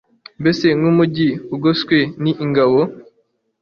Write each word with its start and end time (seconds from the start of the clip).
mbese 0.41 0.67
nk'umugi 0.77 1.29
ugoswe 1.55 1.97
n'ingabo 2.21 2.79